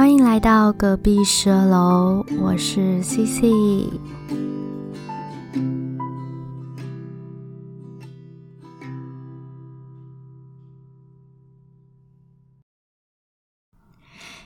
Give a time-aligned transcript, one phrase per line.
[0.00, 3.44] 欢迎来到隔壁十二楼，我是 CC。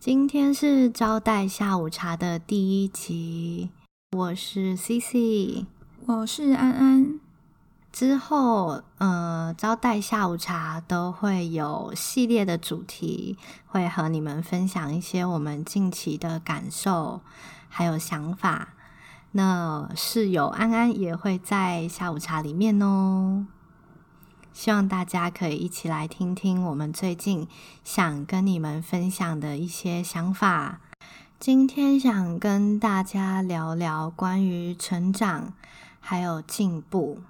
[0.00, 3.70] 今天是招待下午茶的第一集，
[4.16, 5.64] 我是 CC，
[6.06, 7.20] 我是安安。
[7.96, 17.22] 之后，呃，招待下午茶都会有系列的主题，会和你们分享一些我们近期的感受，
[17.70, 18.74] 还有想法。
[19.32, 23.46] 那室友安安也会在下午茶里面哦。
[24.52, 27.48] 希望大家可以一起来听听我们最近
[27.82, 30.80] 想跟你们分享的一些想法。
[31.40, 35.54] 今天想跟大家聊聊关于成长
[35.98, 37.22] 还有进步。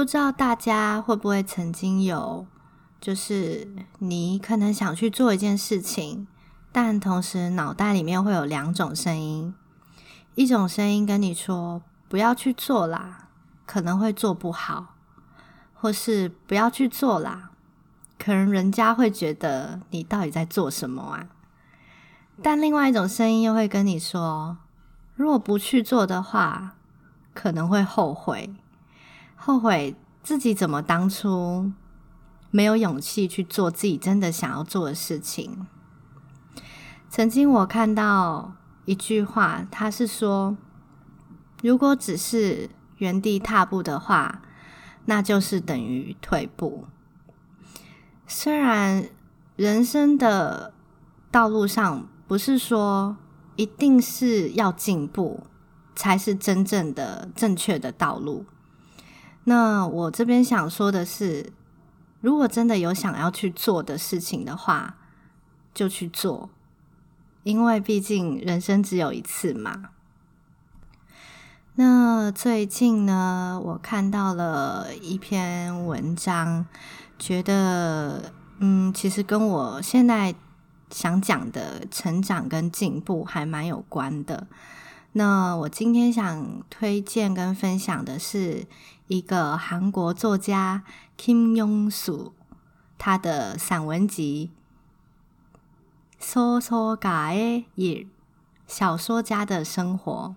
[0.00, 2.46] 不知道大家会不会曾经有，
[3.02, 3.68] 就是
[3.98, 6.26] 你可能想去做一件事情，
[6.72, 9.54] 但同时脑袋里面会有两种声音，
[10.36, 13.28] 一种声音跟你说不要去做啦，
[13.66, 14.94] 可能会做不好，
[15.74, 17.50] 或是不要去做啦，
[18.18, 21.26] 可能人家会觉得你到底在做什么啊？
[22.42, 24.56] 但另外一种声音又会跟你说，
[25.14, 26.76] 如果不去做的话，
[27.34, 28.54] 可能会后悔。
[29.42, 31.72] 后悔自己怎么当初
[32.50, 35.66] 没有勇气去做自己真的想要做的事情。
[37.08, 38.52] 曾经我看到
[38.84, 40.58] 一句话，他是说：
[41.62, 44.42] 如果只是原地踏步的话，
[45.06, 46.84] 那就是等于退步。
[48.26, 49.08] 虽然
[49.56, 50.74] 人生的
[51.30, 53.16] 道路上不是说
[53.56, 55.44] 一定是要进步
[55.96, 58.44] 才是真正的正确的道路。
[59.44, 61.52] 那我这边想说的是，
[62.20, 64.96] 如果真的有想要去做的事情的话，
[65.72, 66.50] 就去做，
[67.42, 69.90] 因为毕竟人生只有一次嘛。
[71.76, 76.66] 那最近呢，我看到了一篇文章，
[77.18, 80.34] 觉得嗯，其实跟我现在
[80.90, 84.46] 想讲的成长跟进步还蛮有关的。
[85.13, 88.67] 那我今天想推荐跟分享的是
[89.07, 90.83] 一个韩国作家
[91.17, 92.31] Kim Yong-su
[92.97, 94.51] 他的散文集《
[96.23, 98.07] 소설가의 일》
[98.67, 100.35] 小说家的生活。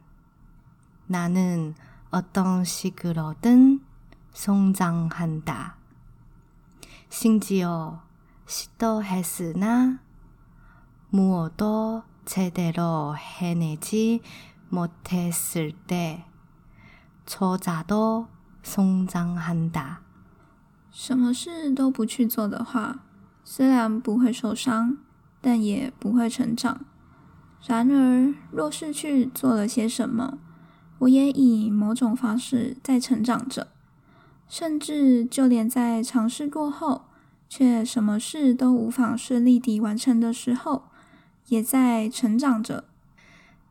[1.07, 1.75] 나는
[2.11, 3.85] 어떤 식으로든
[4.33, 5.77] 성장한다.
[7.09, 8.03] 심지어
[8.47, 10.01] 시도했으나
[11.11, 14.21] 무엇도 제대로 해내지
[14.69, 16.25] 못했을 때
[17.27, 18.29] 저자도
[18.63, 20.03] 성장한다.
[20.91, 23.01] 什么事都不去做的话，
[23.45, 24.99] 虽然不会受伤。
[25.42, 26.86] 但也不会成长。
[27.66, 30.38] 然而，若是去做了些什么，
[31.00, 33.68] 我也以某种方式在成长着。
[34.48, 37.04] 甚至就连在尝试过后，
[37.48, 40.86] 却什么事都无法顺利地完成的时候，
[41.50, 42.86] 也在成长着。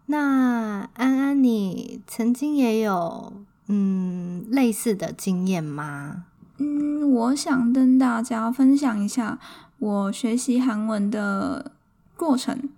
[0.07, 3.33] 那安安，你曾经也有
[3.67, 6.27] 嗯类似的经验吗？
[6.59, 9.39] 嗯，我想跟大家分享一下。
[9.79, 11.73] 我学习韩文的
[12.17, 12.69] 过程，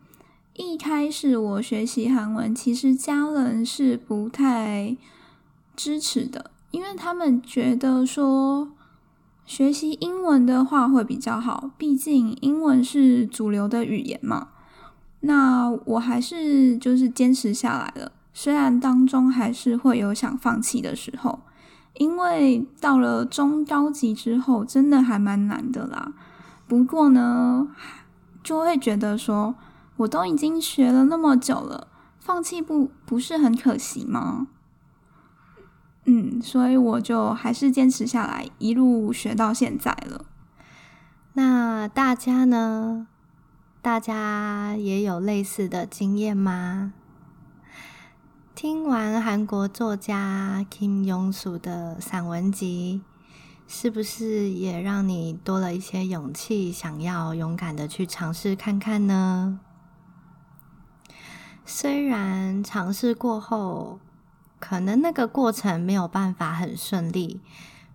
[0.54, 4.96] 一开始我学习韩文，其实家人是不太
[5.74, 8.68] 支持的，因为他们觉得说
[9.46, 14.48] 学习英文的话会比较好，毕竟英文是主流的语言嘛。
[15.20, 21.40] 那我还是就是坚持下来了，虽然当中还是会有想放弃的时候，
[21.94, 26.12] 因为到了中高级之后，真的还蛮难的啦。
[26.70, 27.66] 不过呢，
[28.44, 29.56] 就会觉得说，
[29.96, 31.88] 我都已经学了那么久了，
[32.20, 34.46] 放弃不不是很可惜吗？
[36.04, 40.26] 嗯，所以我就还是坚持下来，一路学到现在了。
[41.32, 43.08] 那大家呢？
[43.82, 46.92] 大家也有类似的经验吗？
[48.54, 53.02] 听完韩国作家 Kim Yong-su 的散文集。
[53.72, 59.60] 是不是也让你多了一些勇气，想要勇敢的去尝试看看呢？
[61.64, 64.00] 虽然尝试过后，
[64.58, 67.40] 可能那个过程没有办法很顺利，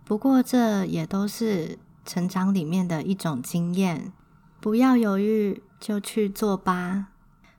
[0.05, 4.13] 不过这也都是成长里面的一种经验。
[4.61, 7.07] 不要犹豫，就去做吧。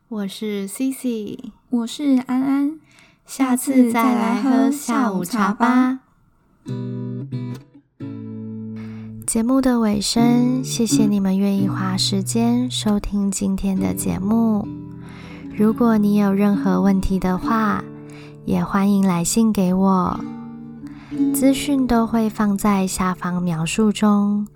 [0.09, 2.81] 我是 CC，我是安安，
[3.27, 6.01] 下次再来喝下午茶吧。
[9.37, 14.67] 节目的尾声，谢谢你们愿意花时间收听今天的节目。
[15.55, 17.85] 如果你有任何问题的话，
[18.47, 20.19] 也欢迎来信给我，
[21.35, 24.47] 资讯都会放在下方描述中，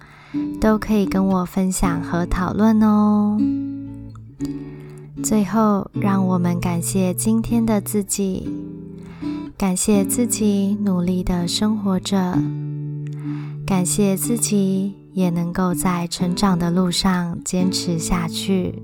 [0.59, 3.39] 都可以跟我分享和讨论哦。
[5.23, 8.49] 最后，让我们感谢今天的自己，
[9.59, 12.39] 感谢自己努力的生活着。
[13.71, 18.83] 感谢自己也能够在成长的路上坚持下去。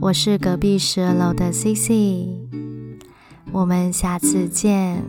[0.00, 2.28] 我是隔壁十二楼的 C C，
[3.52, 5.04] 我们下次见。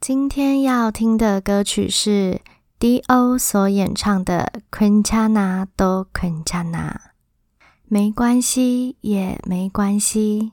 [0.00, 2.40] 今天要听的歌曲是
[2.78, 6.94] D.O 所演唱的《Quintana do Quintana》。
[7.91, 7.91] 도 괜찮아》。
[7.91, 10.51] 没关系，也没关系。